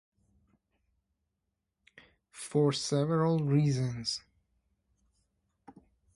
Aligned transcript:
For 2.31 2.73
several 2.73 3.37
reasons. 3.37 4.21